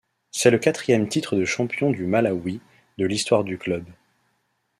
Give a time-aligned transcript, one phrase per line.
[0.31, 2.59] C'est le quatrième titre de champion du Malawi
[2.97, 3.85] de l'histoire du club.